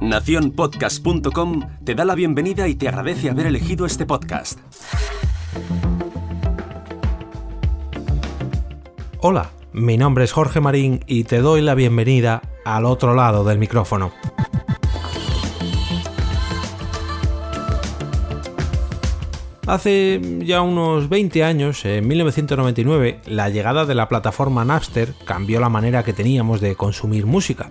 [0.00, 4.58] Naciónpodcast.com te da la bienvenida y te agradece haber elegido este podcast.
[9.20, 13.58] Hola, mi nombre es Jorge Marín y te doy la bienvenida al otro lado del
[13.58, 14.12] micrófono.
[19.66, 25.70] Hace ya unos 20 años, en 1999, la llegada de la plataforma Napster cambió la
[25.70, 27.70] manera que teníamos de consumir música.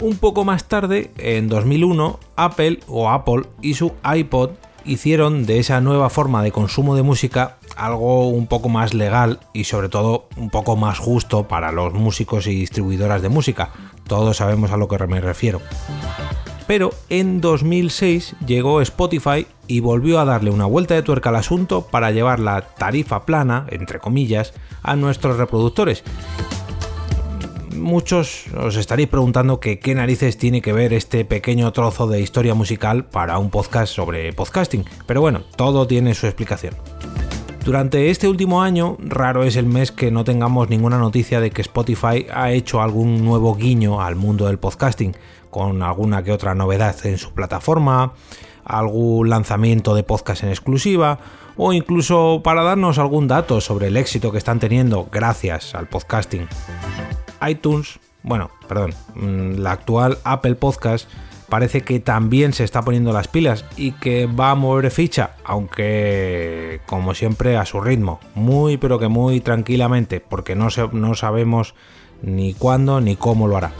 [0.00, 4.52] Un poco más tarde, en 2001, Apple o Apple y su iPod
[4.86, 9.64] hicieron de esa nueva forma de consumo de música algo un poco más legal y
[9.64, 13.70] sobre todo un poco más justo para los músicos y distribuidoras de música.
[14.06, 15.60] Todos sabemos a lo que me refiero.
[16.66, 21.86] Pero en 2006 llegó Spotify y volvió a darle una vuelta de tuerca al asunto
[21.86, 26.04] para llevar la tarifa plana, entre comillas, a nuestros reproductores.
[27.74, 33.06] Muchos os estaréis preguntando qué narices tiene que ver este pequeño trozo de historia musical
[33.06, 36.74] para un podcast sobre podcasting, pero bueno, todo tiene su explicación.
[37.64, 41.62] Durante este último año, raro es el mes que no tengamos ninguna noticia de que
[41.62, 45.16] Spotify ha hecho algún nuevo guiño al mundo del podcasting,
[45.48, 48.12] con alguna que otra novedad en su plataforma,
[48.64, 51.18] algún lanzamiento de podcast en exclusiva
[51.56, 56.48] o incluso para darnos algún dato sobre el éxito que están teniendo gracias al podcasting.
[57.46, 61.08] iTunes, bueno, perdón, mm, la actual Apple Podcast
[61.48, 66.80] parece que también se está poniendo las pilas y que va a mover ficha, aunque
[66.86, 71.74] como siempre a su ritmo, muy pero que muy tranquilamente, porque no, no sabemos
[72.22, 73.72] ni cuándo ni cómo lo hará.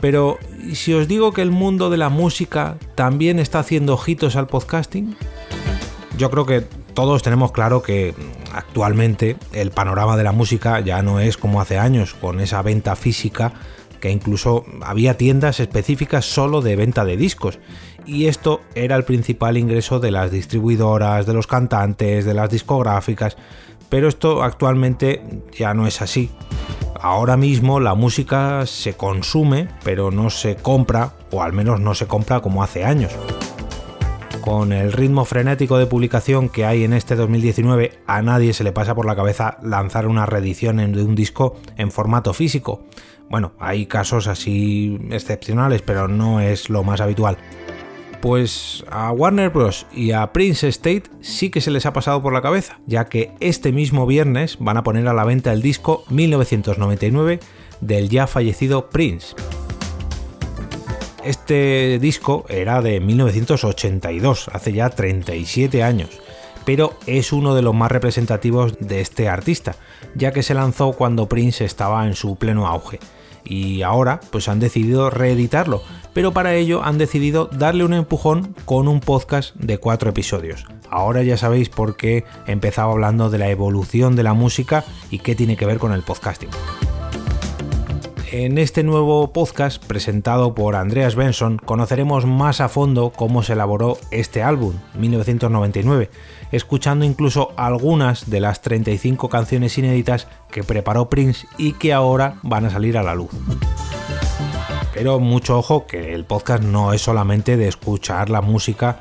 [0.00, 4.36] Pero ¿y si os digo que el mundo de la música también está haciendo ojitos
[4.36, 5.16] al podcasting?
[6.16, 6.60] Yo creo que
[6.94, 8.14] todos tenemos claro que
[8.52, 12.96] actualmente el panorama de la música ya no es como hace años, con esa venta
[12.96, 13.52] física
[14.00, 17.60] que incluso había tiendas específicas solo de venta de discos.
[18.04, 23.36] Y esto era el principal ingreso de las distribuidoras, de los cantantes, de las discográficas.
[23.88, 25.22] Pero esto actualmente
[25.56, 26.30] ya no es así
[27.02, 32.06] ahora mismo la música se consume, pero no se compra, o al menos no se
[32.06, 33.12] compra como hace años.
[34.40, 38.72] Con el ritmo frenético de publicación que hay en este 2019, a nadie se le
[38.72, 42.84] pasa por la cabeza lanzar una reedición de un disco en formato físico.
[43.28, 47.36] Bueno, hay casos así excepcionales, pero no es lo más habitual.
[48.22, 49.84] Pues a Warner Bros.
[49.92, 53.32] y a Prince State sí que se les ha pasado por la cabeza, ya que
[53.40, 57.40] este mismo viernes van a poner a la venta el disco 1999
[57.80, 59.34] del ya fallecido Prince.
[61.24, 66.10] Este disco era de 1982, hace ya 37 años,
[66.64, 69.74] pero es uno de los más representativos de este artista,
[70.14, 73.00] ya que se lanzó cuando Prince estaba en su pleno auge
[73.44, 75.82] y ahora pues han decidido reeditarlo,
[76.12, 80.66] pero para ello han decidido darle un empujón con un podcast de cuatro episodios.
[80.90, 85.34] Ahora ya sabéis por qué empezaba hablando de la evolución de la música y qué
[85.34, 86.50] tiene que ver con el podcasting.
[88.32, 93.98] En este nuevo podcast presentado por Andreas Benson conoceremos más a fondo cómo se elaboró
[94.10, 96.08] este álbum, 1999,
[96.50, 102.64] escuchando incluso algunas de las 35 canciones inéditas que preparó Prince y que ahora van
[102.64, 103.32] a salir a la luz.
[104.94, 108.98] Pero mucho ojo que el podcast no es solamente de escuchar la música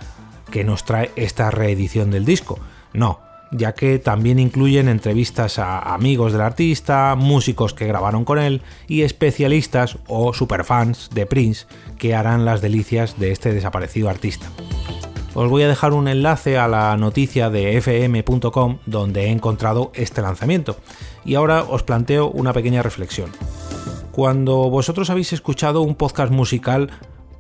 [0.52, 2.60] que nos trae esta reedición del disco,
[2.92, 8.62] no, ya que también incluyen entrevistas a amigos del artista, músicos que grabaron con él
[8.88, 11.66] y especialistas o superfans de Prince
[11.98, 14.48] que harán las delicias de este desaparecido artista.
[15.34, 20.22] Os voy a dejar un enlace a la noticia de fm.com donde he encontrado este
[20.22, 20.76] lanzamiento
[21.24, 23.32] y ahora os planteo una pequeña reflexión.
[24.12, 26.90] Cuando vosotros habéis escuchado un podcast musical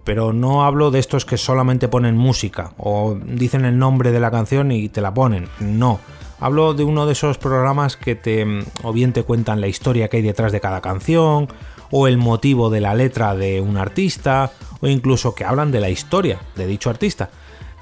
[0.03, 4.31] pero no hablo de estos que solamente ponen música o dicen el nombre de la
[4.31, 6.00] canción y te la ponen, no.
[6.39, 10.07] Hablo de uno de esos programas que te mm, o bien te cuentan la historia
[10.07, 11.47] que hay detrás de cada canción,
[11.91, 15.90] o el motivo de la letra de un artista, o incluso que hablan de la
[15.90, 17.29] historia de dicho artista.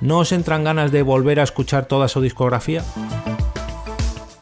[0.01, 2.83] ¿No os entran ganas de volver a escuchar toda su discografía?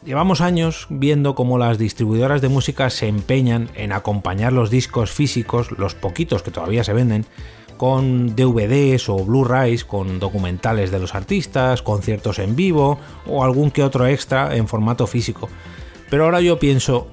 [0.04, 5.70] Llevamos años viendo cómo las distribuidoras de música se empeñan en acompañar los discos físicos,
[5.72, 7.26] los poquitos que todavía se venden,
[7.78, 13.82] con DVDs o Blu-rays, con documentales de los artistas, conciertos en vivo o algún que
[13.82, 15.48] otro extra en formato físico.
[16.10, 17.06] Pero ahora yo pienso,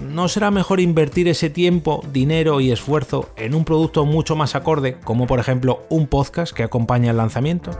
[0.00, 5.00] ¿no será mejor invertir ese tiempo, dinero y esfuerzo en un producto mucho más acorde,
[5.00, 7.70] como por ejemplo un podcast que acompaña el lanzamiento?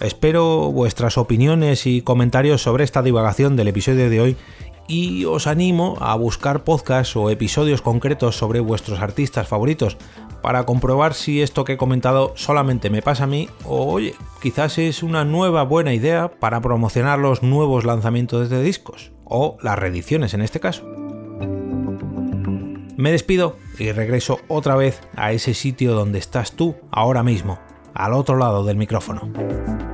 [0.00, 4.36] Espero vuestras opiniones y comentarios sobre esta divagación del episodio de hoy
[4.90, 9.96] y os animo a buscar podcasts o episodios concretos sobre vuestros artistas favoritos
[10.42, 14.78] para comprobar si esto que he comentado solamente me pasa a mí o oye, quizás
[14.78, 20.34] es una nueva buena idea para promocionar los nuevos lanzamientos de discos o las reediciones
[20.34, 20.84] en este caso.
[22.96, 27.58] Me despido y regreso otra vez a ese sitio donde estás tú ahora mismo,
[27.94, 29.89] al otro lado del micrófono.